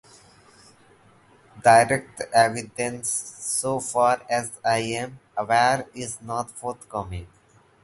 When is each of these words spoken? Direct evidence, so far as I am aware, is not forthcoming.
Direct 1.63 2.23
evidence, 2.33 3.07
so 3.11 3.79
far 3.79 4.19
as 4.27 4.51
I 4.65 4.79
am 4.79 5.19
aware, 5.37 5.85
is 5.93 6.19
not 6.23 6.49
forthcoming. 6.49 7.27